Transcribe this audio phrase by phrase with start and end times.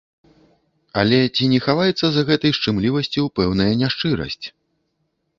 [1.01, 4.45] Але ці не хаваецца за гэтай шчымлівасцю пэўная няшчырасць?